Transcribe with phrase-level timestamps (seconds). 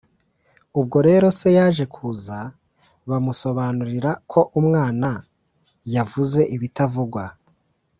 [0.79, 2.37] ubwo rero se yaje kuza
[3.09, 5.09] bamusobanurira ko umwana
[5.95, 7.23] yavuze ibitavugwa,